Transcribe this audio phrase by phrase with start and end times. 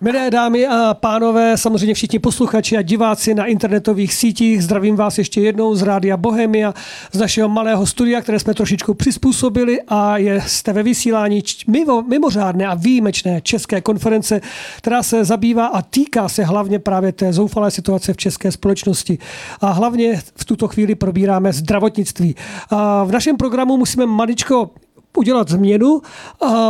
[0.00, 5.40] Milé dámy a pánové, samozřejmě všichni posluchači a diváci na internetových sítích, zdravím vás ještě
[5.40, 6.74] jednou z Rádia Bohemia,
[7.12, 12.66] z našeho malého studia, které jsme trošičku přizpůsobili a je, jste ve vysílání mimo, mimořádné
[12.66, 14.40] a výjimečné české konference,
[14.76, 19.18] která se zabývá a týká se hlavně právě té zoufalé situace v české společnosti.
[19.60, 22.34] A hlavně v tuto chvíli probíráme zdravotnictví.
[22.70, 24.70] A v našem programu musíme maličko
[25.16, 26.02] udělat změnu,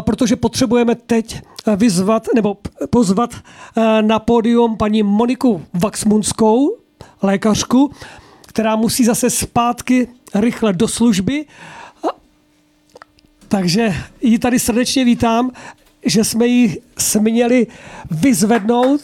[0.01, 1.43] protože potřebujeme teď
[1.77, 2.57] vyzvat nebo
[2.91, 3.35] pozvat
[4.01, 6.77] na pódium paní Moniku Vaxmunskou,
[7.23, 7.91] lékařku,
[8.47, 11.47] která musí zase zpátky rychle do služby.
[13.49, 15.51] Takže ji tady srdečně vítám,
[16.05, 17.67] že jsme ji směli
[18.11, 19.01] vyzvednout.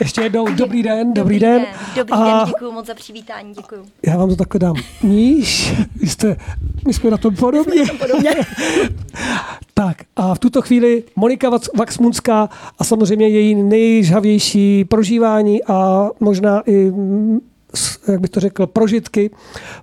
[0.00, 1.62] Ještě jednou dobrý den, dobrý, dobrý den.
[1.62, 1.66] den.
[1.96, 3.84] Dobrý a den, děkuji moc za přivítání, děkuji.
[4.06, 6.36] Já vám to takhle dám níž, vy jste,
[6.86, 7.82] my jsme na tom podobně.
[7.98, 8.30] podobně.
[9.74, 16.92] tak a v tuto chvíli Monika Vaxmunská a samozřejmě její nejžhavější prožívání a možná i
[18.08, 19.30] jak bych to řekl, prožitky,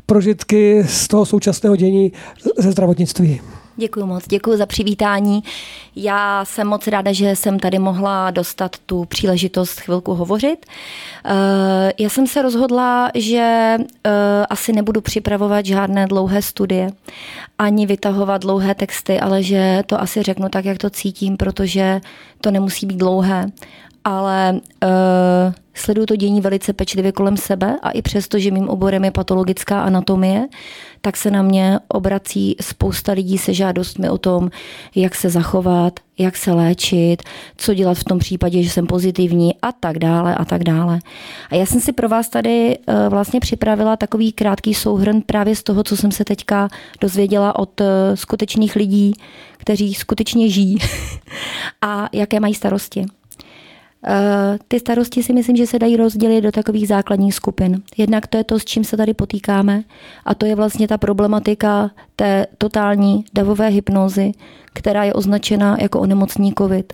[0.06, 2.12] prožitky z toho současného dění
[2.58, 3.42] ze zdravotnictví.
[3.82, 5.44] Děkuji moc, děkuji za přivítání.
[5.96, 10.66] Já jsem moc ráda, že jsem tady mohla dostat tu příležitost chvilku hovořit.
[11.26, 14.12] Eh, já jsem se rozhodla, že eh,
[14.50, 16.90] asi nebudu připravovat žádné dlouhé studie,
[17.58, 22.02] ani vytahovat dlouhé texty, ale že to asi řeknu tak, jak to cítím, protože
[22.42, 23.52] to nemusí být dlouhé
[24.04, 29.06] ale uh, sleduju to dění velice pečlivě kolem sebe a i přesto, že mým oborem
[29.06, 30.48] je patologická anatomie,
[31.02, 34.50] tak se na mě obrací spousta lidí se žádostmi o tom,
[34.96, 37.24] jak se zachovat, jak se léčit,
[37.58, 41.00] co dělat v tom případě, že jsem pozitivní a tak dále a tak dále.
[41.50, 45.64] A já jsem si pro vás tady uh, vlastně připravila takový krátký souhrn právě z
[45.64, 46.70] toho, co jsem se teďka
[47.02, 49.14] dozvěděla od uh, skutečných lidí,
[49.58, 50.78] kteří skutečně žijí
[51.82, 53.06] a jaké mají starosti.
[54.08, 57.82] Eh, ty starosti si myslím, že se dají rozdělit do takových základních skupin.
[57.98, 59.84] Jednak to je to, s čím se tady potýkáme,
[60.26, 64.32] a to je vlastně ta problematika té totální davové hypnozy,
[64.74, 66.94] která je označena jako onemocní COVID.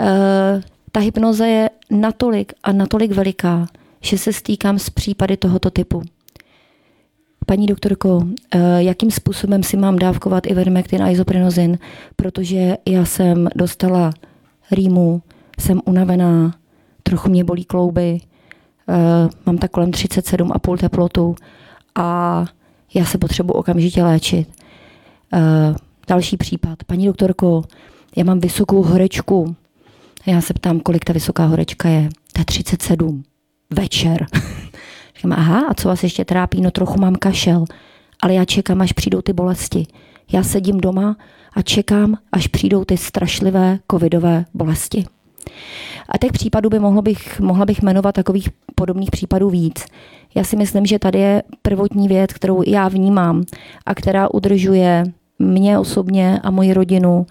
[0.00, 0.60] Eh,
[0.92, 3.66] ta hypnoza je natolik a natolik veliká,
[4.00, 6.02] že se stýkám s případy tohoto typu.
[7.46, 11.78] Paní doktorko, eh, jakým způsobem si mám dávkovat ivermectin a izoprenozin,
[12.16, 14.12] protože já jsem dostala
[14.70, 15.22] rýmu,
[15.58, 16.54] jsem unavená,
[17.02, 18.20] trochu mě bolí klouby,
[18.88, 21.34] uh, mám tak kolem 37,5 teplotu
[21.94, 22.44] a
[22.94, 24.48] já se potřebuji okamžitě léčit.
[25.32, 25.76] Uh,
[26.08, 26.84] další případ.
[26.84, 27.62] Paní doktorko,
[28.16, 29.56] já mám vysokou horečku.
[30.26, 32.08] Já se ptám, kolik ta vysoká horečka je.
[32.38, 33.22] Je 37.
[33.70, 34.26] Večer.
[35.16, 36.60] Říkám, aha, a co vás ještě trápí?
[36.60, 37.64] No trochu mám kašel,
[38.22, 39.86] ale já čekám, až přijdou ty bolesti.
[40.32, 41.16] Já sedím doma
[41.52, 45.04] a čekám, až přijdou ty strašlivé covidové bolesti.
[46.08, 49.84] A těch případů by mohlo bych, mohla bych jmenovat takových podobných případů víc.
[50.34, 53.44] Já si myslím, že tady je prvotní věc, kterou já vnímám
[53.86, 55.04] a která udržuje
[55.38, 57.26] mě osobně a moji rodinu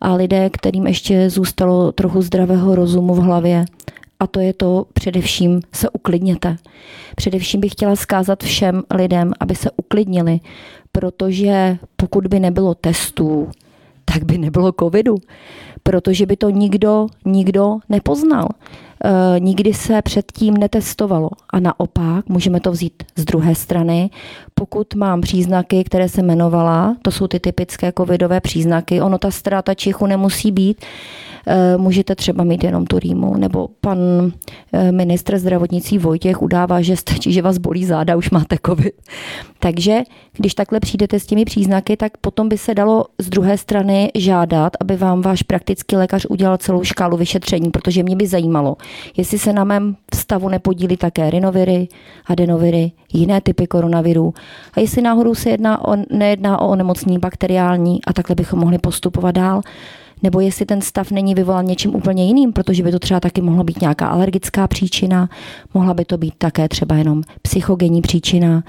[0.00, 3.64] a lidé, kterým ještě zůstalo trochu zdravého rozumu v hlavě.
[4.20, 6.56] A to je to především se uklidněte.
[7.16, 10.40] Především bych chtěla zkázat všem lidem, aby se uklidnili,
[10.92, 13.48] protože pokud by nebylo testů,
[14.04, 15.14] tak by nebylo covidu
[15.82, 18.48] protože by to nikdo, nikdo nepoznal.
[19.04, 21.30] E, nikdy se předtím netestovalo.
[21.50, 24.10] A naopak, můžeme to vzít z druhé strany,
[24.54, 29.74] pokud mám příznaky, které se jmenovala, to jsou ty typické covidové příznaky, ono ta ztráta
[29.74, 30.84] čichu nemusí být,
[31.46, 33.36] Eh, můžete třeba mít jenom tu rýmu.
[33.36, 33.98] Nebo pan
[34.72, 38.94] eh, ministr zdravotnictví Vojtěch udává, že stačí, že vás bolí záda, už máte covid.
[39.58, 44.10] Takže když takhle přijdete s těmi příznaky, tak potom by se dalo z druhé strany
[44.14, 48.76] žádat, aby vám váš praktický lékař udělal celou škálu vyšetření, protože mě by zajímalo,
[49.16, 51.88] jestli se na mém stavu nepodílí také rinoviry,
[52.26, 54.34] adenoviry, jiné typy koronavirů.
[54.74, 59.34] A jestli náhodou se jedná o, nejedná o onemocnění bakteriální a takhle bychom mohli postupovat
[59.34, 59.62] dál
[60.22, 63.64] nebo jestli ten stav není vyvolán něčím úplně jiným, protože by to třeba taky mohla
[63.64, 65.28] být nějaká alergická příčina,
[65.74, 68.62] mohla by to být také třeba jenom psychogenní příčina,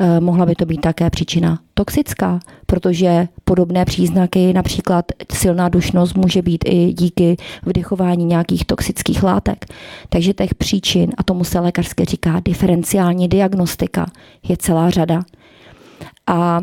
[0.00, 6.42] eh, mohla by to být také příčina toxická, protože podobné příznaky, například silná dušnost, může
[6.42, 9.66] být i díky vdychování nějakých toxických látek.
[10.08, 14.06] Takže těch příčin, a tomu se lékařské říká diferenciální diagnostika,
[14.48, 15.22] je celá řada.
[16.26, 16.60] A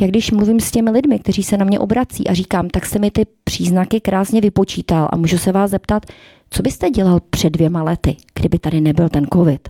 [0.00, 2.98] jak když mluvím s těmi lidmi, kteří se na mě obrací a říkám, tak se
[2.98, 6.06] mi ty příznaky krásně vypočítal a můžu se vás zeptat,
[6.50, 9.68] co byste dělal před dvěma lety, kdyby tady nebyl ten covid?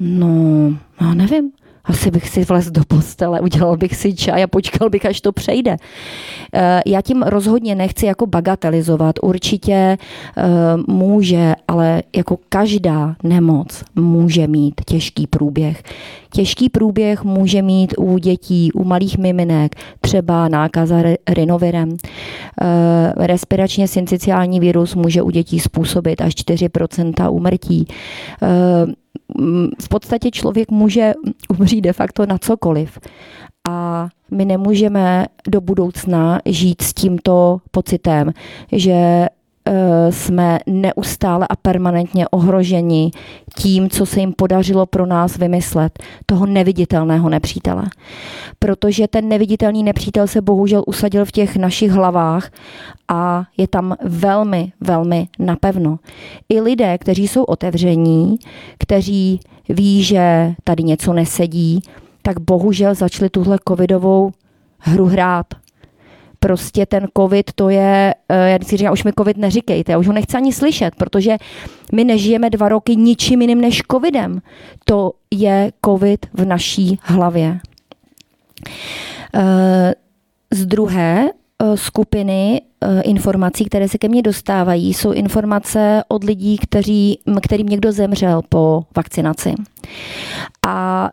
[0.00, 0.28] No,
[1.00, 1.50] já nevím.
[1.84, 5.32] Asi bych si vlez do postele, udělal bych si čaj a počkal bych, až to
[5.32, 5.76] přejde.
[6.54, 9.14] Eh, já tím rozhodně nechci jako bagatelizovat.
[9.22, 10.42] Určitě eh,
[10.88, 15.82] může, ale jako každá nemoc může mít těžký průběh.
[16.32, 21.96] Těžký průběh může mít u dětí, u malých miminek, třeba nákaza rinovirem.
[22.62, 27.86] Eh, respiračně synciciální virus může u dětí způsobit až 4% úmrtí
[29.82, 31.12] v podstatě člověk může
[31.58, 32.98] umřít de facto na cokoliv.
[33.68, 38.32] A my nemůžeme do budoucna žít s tímto pocitem,
[38.72, 39.26] že
[40.10, 43.10] jsme neustále a permanentně ohroženi
[43.56, 47.84] tím, co se jim podařilo pro nás vymyslet, toho neviditelného nepřítele.
[48.58, 52.50] Protože ten neviditelný nepřítel se bohužel usadil v těch našich hlavách
[53.08, 55.98] a je tam velmi, velmi napevno.
[56.48, 58.36] I lidé, kteří jsou otevření,
[58.78, 61.80] kteří ví, že tady něco nesedí,
[62.22, 64.30] tak bohužel začali tuhle covidovou
[64.78, 65.46] hru hrát
[66.44, 70.06] prostě ten covid, to je, eh, já si říkám, už mi covid neříkejte, já už
[70.06, 71.36] ho nechci ani slyšet, protože
[71.92, 74.40] my nežijeme dva roky ničím jiným než covidem.
[74.84, 77.58] To je covid v naší hlavě.
[79.34, 79.94] Eh,
[80.50, 82.60] z druhé eh, skupiny
[83.02, 88.82] informací, které se ke mně dostávají, jsou informace od lidí, kteří, kterým někdo zemřel po
[88.96, 89.54] vakcinaci.
[90.66, 91.10] A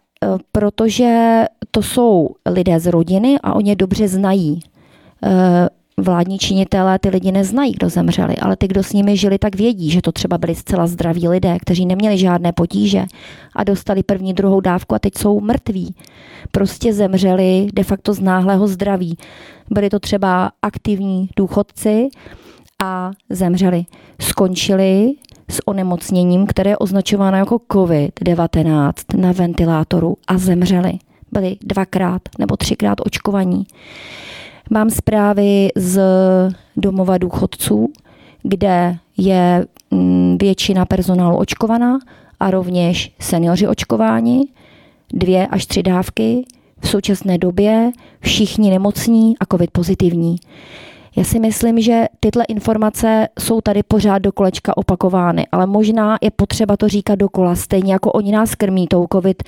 [0.51, 4.60] protože to jsou lidé z rodiny a oni dobře znají
[5.97, 9.91] vládní činitelé ty lidi neznají, kdo zemřeli, ale ty, kdo s nimi žili, tak vědí,
[9.91, 13.06] že to třeba byli zcela zdraví lidé, kteří neměli žádné potíže
[13.56, 15.95] a dostali první, druhou dávku a teď jsou mrtví.
[16.51, 19.18] Prostě zemřeli de facto z náhlého zdraví.
[19.69, 22.09] Byli to třeba aktivní důchodci
[22.83, 23.85] a zemřeli.
[24.21, 25.13] Skončili
[25.50, 30.91] s onemocněním, které je označováno jako COVID-19 na ventilátoru a zemřeli.
[31.31, 33.65] Byli dvakrát nebo třikrát očkovaní.
[34.73, 36.01] Mám zprávy z
[36.77, 37.94] domova důchodců,
[38.44, 42.00] kde je mm, většina personálu očkovaná
[42.39, 44.41] a rovněž seniori očkováni,
[45.13, 46.45] dvě až tři dávky,
[46.79, 50.35] v současné době všichni nemocní a covid pozitivní.
[51.15, 56.31] Já si myslím, že tyhle informace jsou tady pořád do kolečka opakovány, ale možná je
[56.31, 59.44] potřeba to říkat dokola, stejně jako oni nás krmí tou covid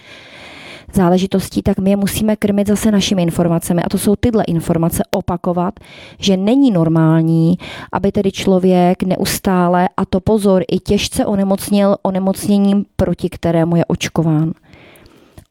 [0.96, 3.84] záležitostí, tak my je musíme krmit zase našimi informacemi.
[3.84, 5.80] A to jsou tyhle informace opakovat,
[6.20, 7.58] že není normální,
[7.92, 14.52] aby tedy člověk neustále, a to pozor, i těžce onemocnil onemocněním, proti kterému je očkován.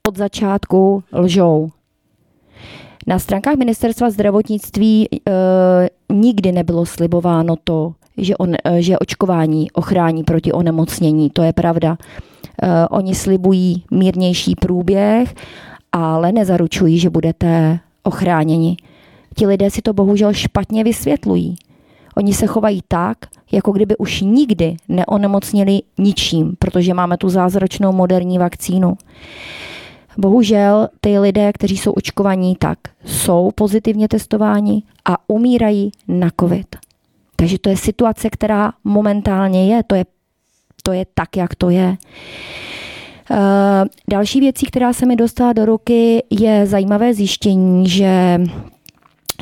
[0.08, 1.70] Od začátku lžou.
[3.06, 5.18] Na stránkách ministerstva zdravotnictví e,
[6.12, 11.30] nikdy nebylo slibováno to, že, on, e, že očkování ochrání proti onemocnění.
[11.30, 11.96] To je pravda.
[12.62, 15.34] Eh, oni slibují mírnější průběh,
[15.92, 18.76] ale nezaručují, že budete ochráněni.
[19.36, 21.54] Ti lidé si to bohužel špatně vysvětlují.
[22.16, 23.18] Oni se chovají tak,
[23.52, 28.94] jako kdyby už nikdy neonemocnili ničím, protože máme tu zázračnou moderní vakcínu.
[30.18, 36.76] Bohužel ty lidé, kteří jsou očkovaní, tak jsou pozitivně testováni a umírají na COVID.
[37.36, 39.82] Takže to je situace, která momentálně je.
[39.82, 40.04] To je
[40.82, 41.96] to je tak, jak to je.
[43.30, 43.38] Uh,
[44.10, 48.40] další věcí, která se mi dostala do ruky, je zajímavé zjištění, že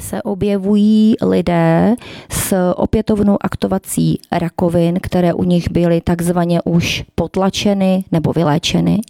[0.01, 1.95] se objevují lidé
[2.31, 9.01] s opětovnou aktovací rakovin, které u nich byly takzvaně už potlačeny nebo vyléčeny,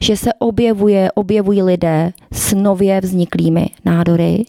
[0.00, 4.44] že se objevuje, objevují lidé s nově vzniklými nádory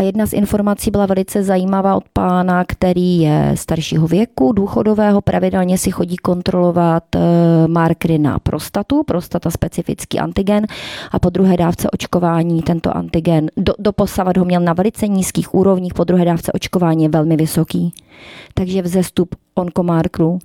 [0.00, 5.78] a jedna z informací byla velice zajímavá od pána, který je staršího věku, důchodového, pravidelně
[5.78, 7.20] si chodí kontrolovat eh,
[7.66, 10.66] markery na prostatu, prostata specifický antigen.
[11.10, 15.94] A po druhé dávce očkování tento antigen, do, doposavat ho měl na velice nízkých úrovních,
[15.94, 17.92] po druhé dávce očkování je velmi vysoký.
[18.54, 20.38] Takže vzestup onkomarkerů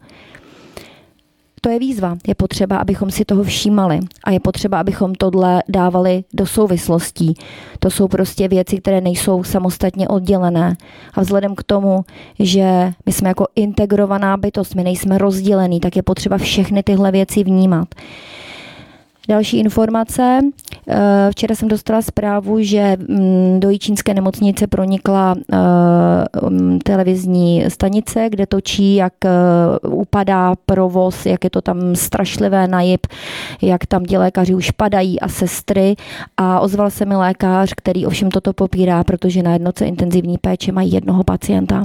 [1.65, 2.17] to je výzva.
[2.27, 7.33] Je potřeba, abychom si toho všímali a je potřeba, abychom tohle dávali do souvislostí.
[7.79, 10.77] To jsou prostě věci, které nejsou samostatně oddělené.
[11.13, 12.05] A vzhledem k tomu,
[12.39, 17.43] že my jsme jako integrovaná bytost, my nejsme rozdělený, tak je potřeba všechny tyhle věci
[17.43, 17.87] vnímat.
[19.27, 20.39] Další informace.
[20.87, 28.29] Eh, včera jsem dostala zprávu, že mm, do čínské nemocnice pronikla eh, mm, televizní stanice,
[28.29, 29.29] kde točí, jak eh,
[29.87, 33.07] upadá provoz, jak je to tam strašlivé najib,
[33.61, 35.95] jak tam ti lékaři už padají a sestry.
[36.37, 40.91] A ozval se mi lékař, který ovšem toto popírá, protože na jednoce intenzivní péče mají
[40.91, 41.83] jednoho pacienta.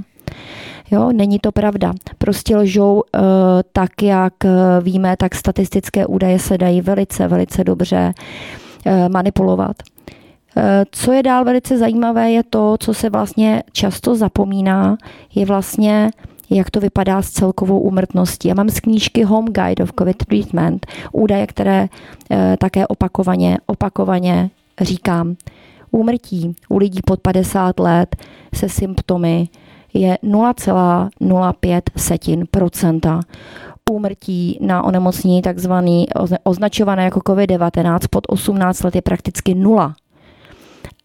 [0.90, 1.92] Jo, není to pravda.
[2.18, 3.00] Prostě lžou uh,
[3.72, 8.12] tak, jak eh, víme, tak statistické údaje se dají velice, velice dobře
[9.08, 9.76] manipulovat.
[10.90, 14.96] Co je dál velice zajímavé, je to, co se vlastně často zapomíná,
[15.34, 16.10] je vlastně
[16.50, 18.48] jak to vypadá s celkovou úmrtností.
[18.48, 21.88] Já mám z knížky Home Guide of COVID Treatment údaje, které
[22.30, 25.36] e, také opakovaně, opakovaně říkám.
[25.90, 28.16] Úmrtí u lidí pod 50 let
[28.54, 29.48] se symptomy
[29.94, 33.20] je 0,05%
[33.90, 36.06] úmrtí na onemocnění takzvaný
[36.44, 39.94] označované jako COVID-19 pod 18 let je prakticky nula.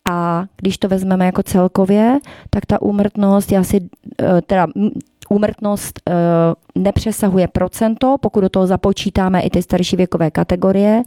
[0.09, 3.89] A když to vezmeme jako celkově, tak ta úmrtnost je asi,
[4.21, 4.67] e, teda
[5.29, 6.13] úmrtnost e,
[6.75, 11.03] nepřesahuje procento, pokud do toho započítáme i ty starší věkové kategorie.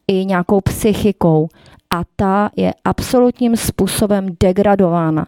[0.08, 1.48] i nějakou psychikou
[1.90, 5.26] a ta je absolutním způsobem degradována.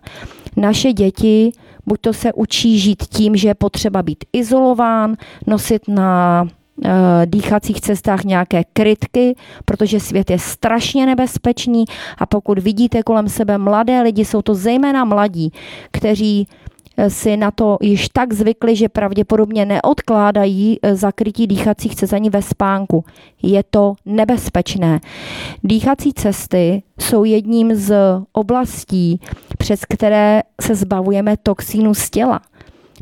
[0.57, 1.51] Naše děti
[1.85, 5.15] buď to se učí žít tím, že je potřeba být izolován,
[5.47, 6.43] nosit na
[6.85, 11.85] e, dýchacích cestách nějaké krytky, protože svět je strašně nebezpečný
[12.17, 15.51] a pokud vidíte kolem sebe mladé lidi, jsou to zejména mladí,
[15.91, 16.47] kteří
[17.07, 22.41] si na to již tak zvykli, že pravděpodobně neodkládají eh, zakrytí dýchacích cest ani ve
[22.41, 23.03] spánku.
[23.41, 24.99] Je to nebezpečné.
[25.63, 27.95] Dýchací cesty jsou jedním z
[28.33, 29.19] oblastí,
[29.57, 32.41] přes které se zbavujeme toxínu z těla.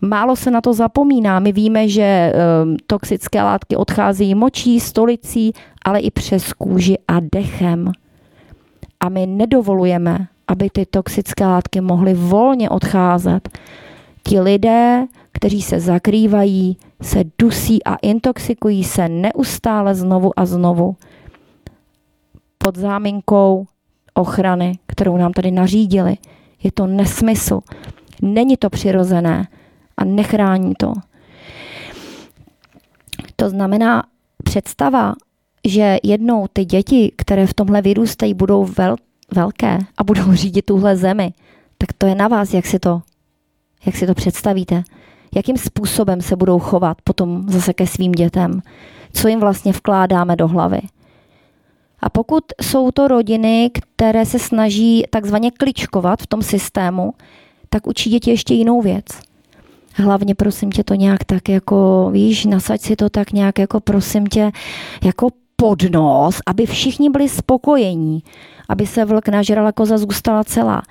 [0.01, 1.39] Málo se na to zapomíná.
[1.39, 5.53] My víme, že um, toxické látky odcházejí močí, stolicí,
[5.85, 7.91] ale i přes kůži a dechem.
[8.99, 13.49] A my nedovolujeme, aby ty toxické látky mohly volně odcházet
[14.27, 20.95] ti lidé, kteří se zakrývají, se dusí a intoxikují se neustále znovu a znovu
[22.57, 23.65] pod záminkou
[24.13, 26.17] ochrany, kterou nám tady nařídili.
[26.63, 27.59] Je to nesmysl.
[28.21, 29.47] Není to přirozené
[29.97, 30.93] a nechrání to.
[33.35, 34.03] To znamená
[34.43, 35.13] představa,
[35.65, 38.95] že jednou ty děti, které v tomhle vyrůstají, budou vel,
[39.35, 41.33] velké a budou řídit tuhle zemi,
[41.77, 43.01] tak to je na vás, jak si to
[43.85, 44.83] jak si to představíte?
[45.35, 48.61] Jakým způsobem se budou chovat potom zase ke svým dětem?
[49.13, 50.79] Co jim vlastně vkládáme do hlavy?
[51.99, 57.13] A pokud jsou to rodiny, které se snaží takzvaně kličkovat v tom systému,
[57.69, 59.05] tak učí děti ještě jinou věc.
[59.95, 64.27] Hlavně prosím tě to nějak tak jako, víš, nasaď si to tak nějak jako prosím
[64.27, 64.51] tě,
[65.03, 68.23] jako podnos, aby všichni byli spokojení,
[68.69, 70.81] aby se vlk nažrala, koza zůstala celá.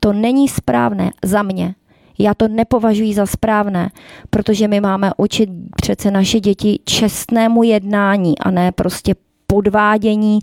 [0.00, 1.74] To není správné za mě.
[2.18, 3.90] Já to nepovažuji za správné,
[4.30, 9.14] protože my máme učit přece naše děti čestnému jednání a ne prostě
[9.46, 10.38] podvádění,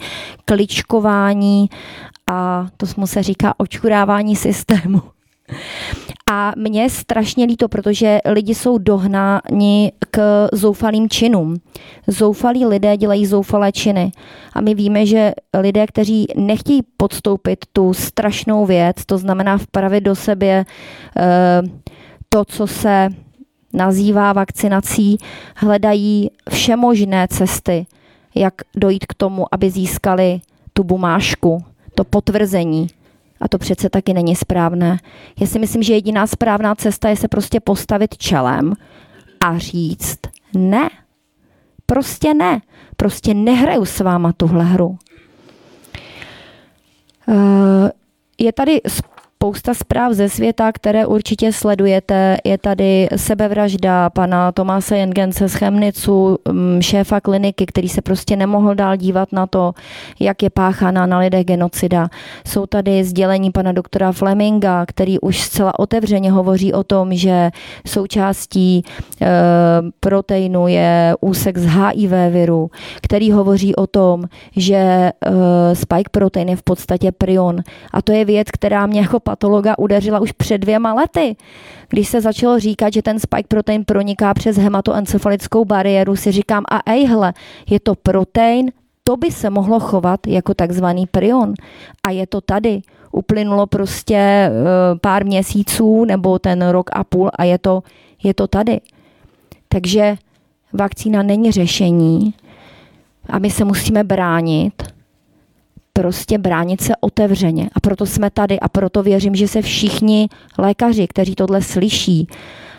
[0.46, 1.70] kličkování
[2.28, 5.02] a to se říká očkurávání systému.
[6.32, 11.56] A je strašně líto, protože lidi jsou dohnáni k zoufalým činům.
[12.08, 14.12] Zoufalí lidé dělají zoufalé činy.
[14.54, 20.16] A my víme, že lidé, kteří nechtějí podstoupit tu strašnou věc, to znamená vpravit do
[20.16, 21.62] sebe eh,
[22.30, 23.10] to, co se
[23.74, 25.18] nazývá vakcinací,
[25.56, 27.86] hledají všemožné cesty,
[28.36, 30.42] jak dojít k tomu, aby získali
[30.74, 31.64] tu bumášku,
[31.96, 32.88] to potvrzení
[33.46, 34.98] a to přece taky není správné.
[35.40, 38.74] Já si myslím, že jediná správná cesta je se prostě postavit čelem
[39.40, 40.20] a říct
[40.54, 40.90] ne.
[41.86, 42.62] Prostě ne.
[42.98, 44.98] Prostě nehraju s váma tuhle hru.
[47.30, 47.92] Eh,
[48.38, 48.82] je tady
[49.46, 52.38] spousta zpráv ze světa, které určitě sledujete.
[52.44, 58.76] Je tady sebevražda pana Tomáse Jengence z Chemnicu, mm, šéfa kliniky, který se prostě nemohl
[58.76, 59.74] dál dívat na to,
[60.20, 62.10] jak je páchána na lidech genocida.
[62.48, 67.52] Jsou tady sdělení pana doktora Fleminga, který už zcela otevřeně hovoří o tom, že
[67.88, 68.84] součástí
[69.22, 69.28] e,
[70.00, 72.70] proteinu je úsek z HIV viru,
[73.02, 74.24] který hovoří o tom,
[74.56, 75.12] že e,
[75.76, 77.62] spike protein je v podstatě prion.
[77.94, 81.36] A to je věc, která mě jako patologa udeřila už před dvěma lety.
[81.90, 86.92] Když se začalo říkat, že ten spike protein proniká přes hematoencefalickou bariéru, si říkám, a
[86.92, 87.34] ejhle,
[87.70, 88.72] je to protein,
[89.04, 91.54] to by se mohlo chovat jako takzvaný prion.
[92.08, 92.82] A je to tady.
[93.12, 94.52] Uplynulo prostě eh,
[95.02, 97.84] pár měsíců nebo ten rok a půl a je to,
[98.24, 98.80] je to tady.
[99.68, 100.16] Takže
[100.74, 102.34] vakcína není řešení
[103.30, 104.95] a my se musíme bránit,
[106.00, 107.70] prostě bránit se otevřeně.
[107.76, 112.28] A proto jsme tady a proto věřím, že se všichni lékaři, kteří tohle slyší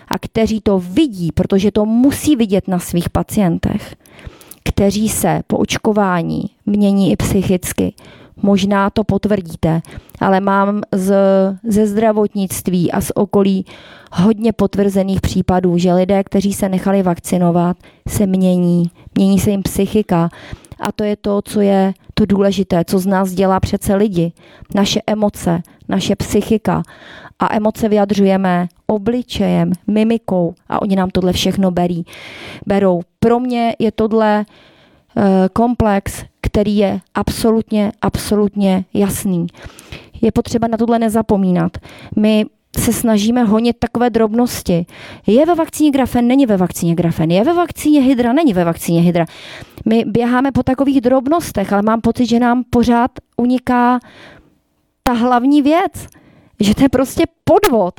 [0.08, 3.96] a kteří to vidí, protože to musí vidět na svých pacientech,
[4.64, 7.92] kteří se po očkování mění i psychicky,
[8.42, 9.80] možná to potvrdíte,
[10.20, 11.14] ale mám z,
[11.68, 13.66] ze zdravotnictví a z okolí
[14.12, 17.76] hodně potvrzených případů, že lidé, kteří se nechali vakcinovat,
[18.08, 20.28] se mění, mění se jim psychika.
[20.80, 24.32] A to je to, co je to důležité, co z nás dělá přece lidi.
[24.74, 26.82] Naše emoce, naše psychika.
[27.38, 32.04] A emoce vyjadřujeme obličejem, mimikou a oni nám tohle všechno berí,
[32.66, 33.00] berou.
[33.20, 34.44] Pro mě je tohle
[35.18, 39.46] Eh, komplex, který je absolutně, absolutně jasný.
[40.22, 41.72] Je potřeba na tohle nezapomínat.
[42.16, 42.46] My
[42.78, 44.86] se snažíme honit takové drobnosti.
[45.26, 47.30] Je ve vakcíně grafen, není ve vakcíně grafen.
[47.30, 49.26] Je ve vakcíně hydra, není ve vakcíně hydra.
[49.84, 54.00] My běháme po takových drobnostech, ale mám pocit, že nám pořád uniká
[55.02, 56.06] ta hlavní věc.
[56.60, 57.94] Že to je prostě podvod.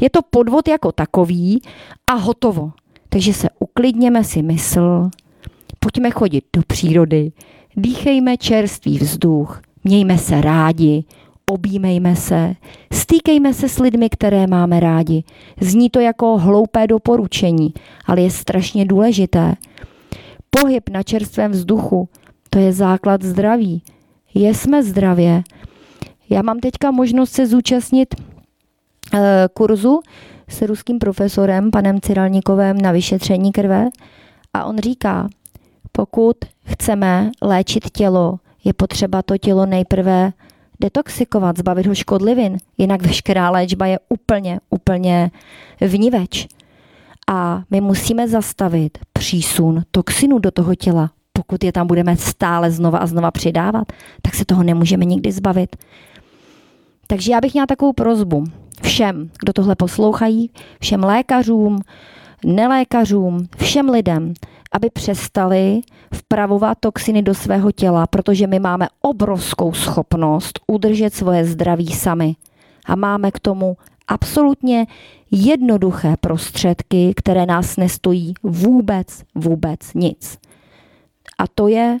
[0.00, 1.62] Je to podvod jako takový
[2.06, 2.72] a hotovo.
[3.08, 5.10] Takže se uklidněme si mysl,
[5.80, 7.32] pojďme chodit do přírody,
[7.76, 11.04] dýchejme čerstvý vzduch, mějme se rádi,
[11.50, 12.54] objímejme se,
[12.92, 15.24] stýkejme se s lidmi, které máme rádi.
[15.60, 17.74] Zní to jako hloupé doporučení,
[18.06, 19.54] ale je strašně důležité.
[20.50, 22.08] Pohyb na čerstvém vzduchu,
[22.50, 23.82] to je základ zdraví.
[24.34, 25.42] Jsme zdravě.
[26.30, 29.20] Já mám teďka možnost se zúčastnit uh,
[29.54, 30.00] kurzu
[30.48, 33.88] s ruským profesorem, panem Cyralníkovem na vyšetření krve
[34.54, 35.28] a on říká,
[35.92, 40.32] pokud chceme léčit tělo, je potřeba to tělo nejprve
[40.80, 45.30] detoxikovat, zbavit ho škodlivin, jinak veškerá léčba je úplně, úplně
[45.80, 46.46] vniveč.
[47.30, 51.10] A my musíme zastavit přísun toxinu do toho těla.
[51.32, 55.76] Pokud je tam budeme stále znova a znova přidávat, tak se toho nemůžeme nikdy zbavit.
[57.06, 58.44] Takže já bych měla takovou prozbu
[58.82, 61.78] všem, kdo tohle poslouchají, všem lékařům,
[62.44, 64.34] nelékařům, všem lidem,
[64.72, 65.80] aby přestali
[66.14, 72.36] vpravovat toxiny do svého těla, protože my máme obrovskou schopnost udržet svoje zdraví sami.
[72.86, 73.76] A máme k tomu
[74.08, 74.86] absolutně
[75.30, 80.38] jednoduché prostředky, které nás nestojí vůbec, vůbec nic.
[81.38, 81.98] A to je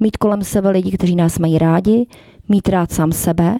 [0.00, 2.06] mít kolem sebe lidi, kteří nás mají rádi,
[2.48, 3.56] mít rád sám sebe,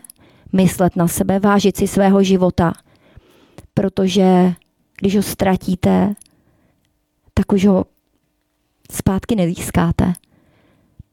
[0.53, 2.73] myslet na sebe, vážit si svého života.
[3.75, 4.53] Protože
[5.01, 6.15] když ho ztratíte,
[7.35, 7.85] tak už ho
[8.93, 10.13] zpátky nezískáte.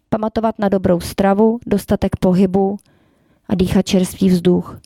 [0.09, 2.77] Pamatovat na dobrou stravu, dostatek pohybu
[3.49, 4.79] a dýchat čerstvý vzduch.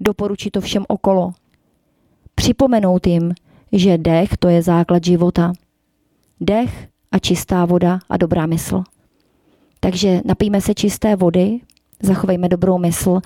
[0.00, 1.32] Doporučit to všem okolo.
[2.34, 3.34] Připomenout jim,
[3.72, 5.52] že dech to je základ života.
[6.40, 8.82] Dech a čistá voda a dobrá mysl.
[9.80, 11.60] Takže napijme se čisté vody,
[12.02, 13.20] zachovejme dobrou mysl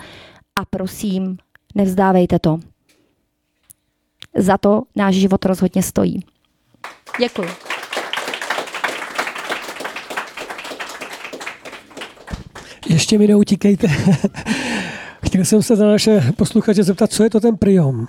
[0.61, 1.39] a prosím,
[1.75, 2.61] nevzdávejte to.
[4.37, 6.25] Za to náš život rozhodně stojí.
[7.21, 7.70] Děkuji.
[12.91, 13.89] Ještě mi neutíkejte.
[15.27, 17.97] Chtěl jsem se za naše posluchače zeptat, co je to ten prion?
[17.97, 18.07] Uh,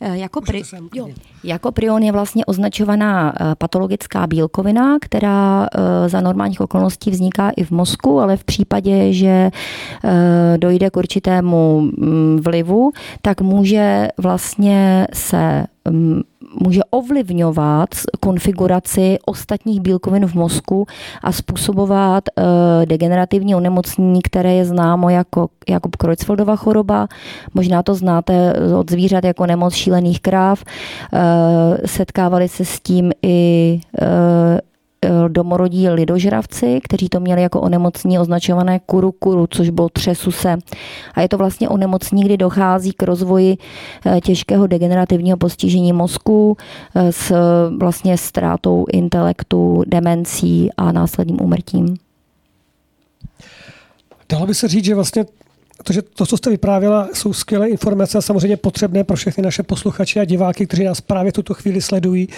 [0.00, 0.62] jako, pri,
[0.94, 1.08] jo,
[1.44, 5.68] jako prion je vlastně označovaná eh, patologická bílkovina, která
[6.06, 9.50] za normálních okolností vzniká i v mozku, ale v případě, že
[10.56, 12.90] dojde k určitému mm, vlivu,
[13.22, 16.22] tak může vlastně se mm,
[16.60, 17.88] může ovlivňovat
[18.20, 20.86] konfiguraci ostatních bílkovin v mozku
[21.22, 22.44] a způsobovat uh,
[22.84, 27.08] degenerativní onemocnění, které je známo jako Jakub Kreutzfeldova choroba.
[27.54, 30.64] Možná to znáte od zvířat jako nemoc šílených kráv.
[31.12, 31.18] Uh,
[31.86, 34.60] setkávali se s tím i Eh,
[35.28, 40.56] domorodí lidožravci, kteří to měli jako onemocnění označované kuru kuru, což bylo třesu se.
[41.14, 43.56] A je to vlastně onemocnění, kdy dochází k rozvoji
[44.06, 46.56] eh, těžkého degenerativního postižení mozku
[46.94, 47.32] eh, s
[47.78, 51.96] vlastně ztrátou intelektu, demencí a následným úmrtím.
[54.28, 55.24] Dalo by se říct, že vlastně
[55.76, 60.20] protože to, co jste vyprávěla, jsou skvělé informace a samozřejmě potřebné pro všechny naše posluchače
[60.20, 62.28] a diváky, kteří nás právě tuto chvíli sledují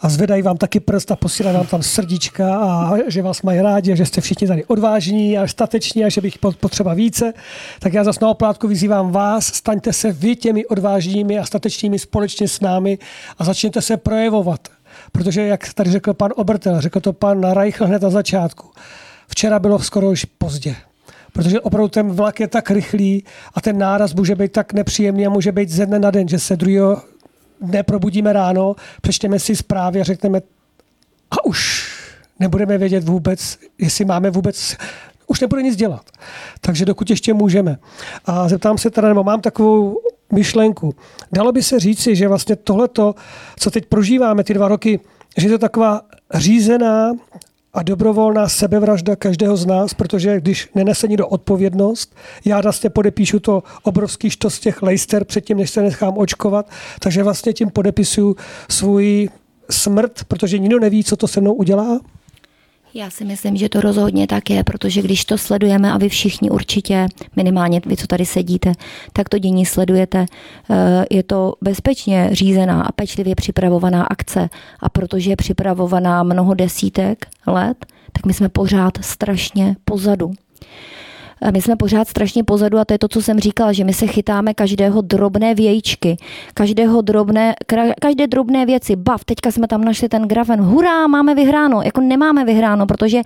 [0.00, 3.96] a zvedají vám taky prst a posílají vám tam srdíčka a že vás mají rádi,
[3.96, 7.32] že jste všichni tady odvážní a stateční a že bych potřeba více.
[7.78, 12.48] Tak já zase na oplátku vyzývám vás, staňte se vy těmi odvážnými a statečními společně
[12.48, 12.98] s námi
[13.38, 14.68] a začněte se projevovat.
[15.12, 18.70] Protože, jak tady řekl pan Obertel, řekl to pan Reichl hned na začátku,
[19.28, 20.76] včera bylo skoro už pozdě
[21.34, 25.30] protože opravdu ten vlak je tak rychlý a ten náraz může být tak nepříjemný a
[25.30, 27.02] může být ze dne na den, že se druhého
[27.60, 30.40] dne probudíme ráno, přečteme si zprávy a řekneme
[31.30, 31.90] a už
[32.40, 34.76] nebudeme vědět vůbec, jestli máme vůbec
[35.26, 36.10] už nebude nic dělat.
[36.60, 37.78] Takže dokud ještě můžeme.
[38.24, 39.98] A zeptám se teda, nebo mám takovou
[40.32, 40.94] myšlenku.
[41.32, 43.14] Dalo by se říci, že vlastně tohleto,
[43.58, 45.00] co teď prožíváme, ty dva roky,
[45.36, 46.00] že je to taková
[46.34, 47.12] řízená
[47.74, 53.62] a dobrovolná sebevražda každého z nás, protože když nenese někdo odpovědnost, já vlastně podepíšu to
[53.82, 58.36] obrovský štos těch lejster předtím, než se nechám očkovat, takže vlastně tím podepisuju
[58.68, 59.28] svůj
[59.70, 62.00] smrt, protože nikdo neví, co to se mnou udělá.
[62.96, 66.50] Já si myslím, že to rozhodně tak je, protože když to sledujeme a vy všichni
[66.50, 68.72] určitě, minimálně vy, co tady sedíte,
[69.12, 70.26] tak to dění sledujete,
[70.70, 74.48] eh, je to bezpečně řízená a pečlivě připravovaná akce
[74.80, 80.32] a protože je připravovaná mnoho desítek let, tak my jsme pořád strašně pozadu.
[81.52, 84.06] My jsme pořád strašně pozadu a to je to, co jsem říkala, že my se
[84.06, 86.16] chytáme každého drobné vějíčky,
[86.54, 87.54] každého drobné,
[88.00, 88.96] každé drobné věci.
[88.96, 90.60] Bav, teďka jsme tam našli ten grafen.
[90.60, 91.82] Hurá, máme vyhráno.
[91.82, 93.20] Jako nemáme vyhráno, protože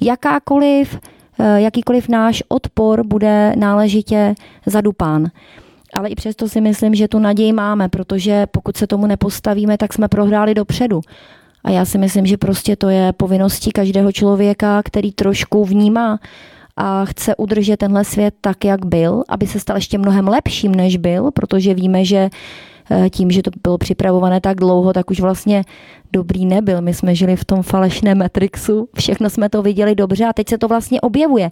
[0.00, 0.98] jakákoliv,
[1.38, 4.34] eh, jakýkoliv náš odpor bude náležitě
[4.66, 5.26] zadupán.
[5.94, 9.92] Ale i přesto si myslím, že tu naději máme, protože pokud se tomu nepostavíme, tak
[9.92, 11.00] jsme prohráli dopředu.
[11.64, 16.18] A já si myslím, že prostě to je povinností každého člověka, který trošku vnímá
[16.78, 20.96] a chce udržet tenhle svět tak, jak byl, aby se stal ještě mnohem lepším, než
[20.96, 22.30] byl, protože víme, že
[22.90, 25.64] eh, tím, že to bylo připravované tak dlouho, tak už vlastně
[26.12, 26.82] dobrý nebyl.
[26.82, 30.58] My jsme žili v tom falešném Matrixu, všechno jsme to viděli dobře a teď se
[30.58, 31.48] to vlastně objevuje.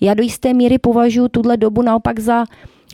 [0.00, 2.44] Já do jisté míry považuji tuhle dobu naopak za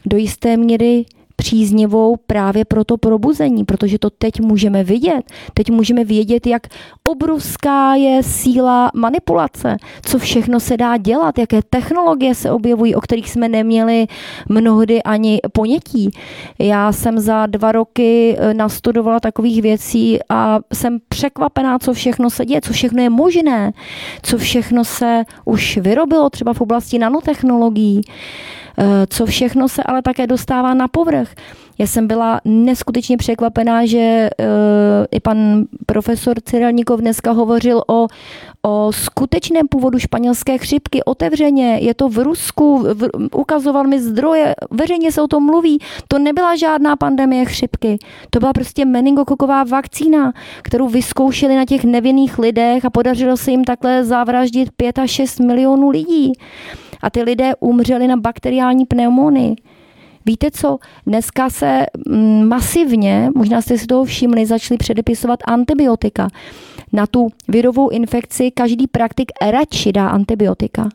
[0.07, 1.05] do jisté míry
[1.41, 5.23] příznivou právě pro to probuzení, protože to teď můžeme vidět.
[5.55, 6.63] Teď můžeme vědět, jak
[7.05, 13.31] obrovská je síla manipulace, co všechno se dá dělat, jaké technologie se objevují, o kterých
[13.31, 14.07] jsme neměli
[14.49, 16.11] mnohdy ani ponětí.
[16.59, 22.47] Já jsem za dva roky eh, nastudovala takových věcí a jsem překvapená, co všechno se
[22.47, 23.73] děje, co všechno je možné,
[24.23, 28.03] co všechno se už vyrobilo třeba v oblasti nanotechnologií.
[28.81, 31.28] Eh, co všechno se ale také dostává na povrch.
[31.79, 34.47] Já jsem byla neskutečně překvapená, že uh,
[35.11, 38.07] i pan profesor Cyrelníkov dneska hovořil o,
[38.63, 41.79] o skutečném původu španělské chřipky otevřeně.
[41.83, 45.79] Je to v Rusku, v, ukazoval mi zdroje, veřejně se o tom mluví.
[46.09, 47.99] To nebyla žádná pandemie chřipky.
[48.31, 53.65] To byla prostě meningokoková vakcína, kterou vyzkoušeli na těch nevinných lidech a podařilo se jim
[53.65, 56.33] takhle zavraždit 5 až 6 milionů lidí
[57.03, 59.57] a ty lidé umřeli na bakteriální pneumonii.
[60.29, 66.29] Víte co, dneska se mm, masivně, možná jste si toho všimli, začali předepisovat antibiotika.
[66.93, 70.89] Na tu virovou infekci každý praktik radši dá antibiotika.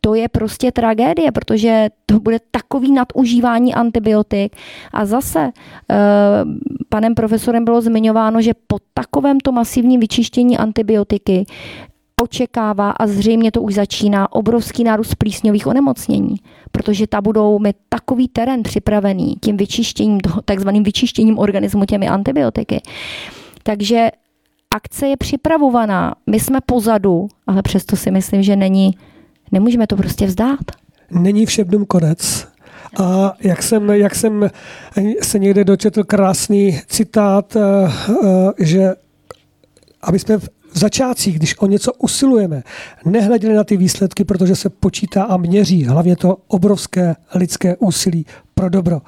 [0.00, 4.56] To je prostě tragédie, protože to bude takový nadužívání antibiotik.
[4.92, 5.52] A zase
[5.90, 5.96] eh,
[6.88, 11.44] panem profesorem bylo zmiňováno, že po takovémto masivním vyčištění antibiotiky
[12.22, 16.36] očekává a zřejmě to už začíná obrovský nárůst plísňových onemocnění,
[16.72, 22.80] protože ta budou mít takový terén připravený tím vyčištěním, takzvaným vyčištěním organismu těmi antibiotiky.
[23.62, 24.10] Takže
[24.70, 28.90] akce je připravovaná, my jsme pozadu, ale přesto si myslím, že není,
[29.52, 30.64] nemůžeme to prostě vzdát.
[31.10, 32.48] Není všem konec.
[33.00, 34.50] A jak jsem, jak jsem
[35.22, 37.60] se někde dočetl krásný citát, eh,
[38.10, 38.94] eh, že
[40.02, 40.38] aby jsme
[40.78, 42.62] začátcích, když o něco usilujeme,
[43.04, 48.68] nehleděli na ty výsledky, protože se počítá a měří hlavně to obrovské lidské úsilí pro
[48.68, 49.00] dobro.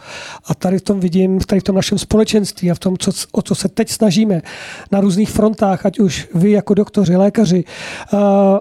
[0.46, 3.42] A tady v tom vidím, tady v tom našem společenství a v tom, co, o
[3.42, 4.40] co se teď snažíme
[4.92, 8.16] na různých frontách, ať už vy jako doktoři, lékaři, eh,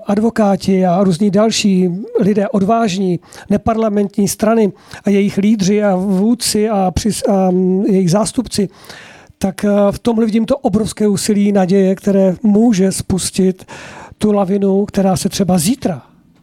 [0.05, 1.89] advokáti a různí další
[2.19, 4.71] lidé odvážní, neparlamentní strany
[5.05, 7.51] a jejich lídři a vůdci a, přis, a
[7.85, 8.69] jejich zástupci,
[9.43, 13.65] tak eh, v tomhle vidím to obrovské úsilí naděje, které může spustit
[14.17, 16.01] tu lavinu, která se třeba zítra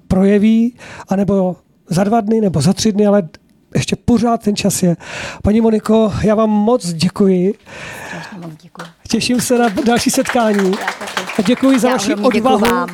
[0.09, 0.77] projeví,
[1.09, 1.57] anebo
[1.89, 3.29] za dva dny, nebo za tři dny, ale
[3.75, 4.97] ještě pořád ten čas je.
[5.43, 7.55] Paní Moniko, já vám moc děkuji.
[9.09, 10.73] Těším se na další setkání.
[11.39, 12.87] A děkuji za vaši odvahu.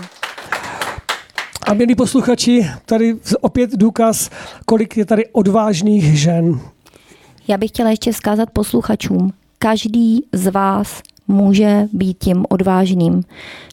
[1.66, 4.30] A milí posluchači, tady opět důkaz,
[4.66, 6.60] kolik je tady odvážných žen.
[7.48, 9.32] Já bych chtěla ještě vzkázat posluchačům.
[9.58, 13.22] Každý z vás může být tím odvážným.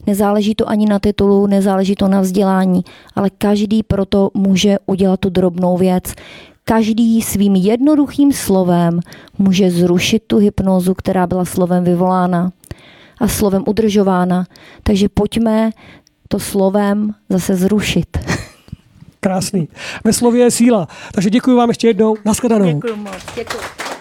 [0.06, 2.84] Nezáleží to ani na titulu, nezáleží to na vzdělání,
[3.16, 6.14] ale každý proto může udělat tu drobnou věc.
[6.64, 9.00] Každý svým jednoduchým slovem
[9.38, 12.52] může zrušit tu hypnozu, která byla slovem vyvolána
[13.20, 14.46] a slovem udržována.
[14.82, 15.70] Takže pojďme
[16.28, 18.18] to slovem zase zrušit.
[19.20, 19.68] Krásný.
[20.04, 20.88] Ve slově je síla.
[21.14, 22.16] Takže děkuji vám ještě jednou.
[22.24, 22.74] Naschledanou.
[22.74, 23.14] Děkuji moc.
[23.36, 23.93] Děkuji.